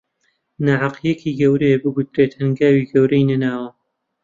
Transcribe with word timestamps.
ناهەقییەکی 0.65 1.37
گەورەیە 1.39 1.77
بگوترێت 1.83 2.31
هەنگاوی 2.39 2.87
گەورەی 2.91 3.27
نەناوە 3.29 3.69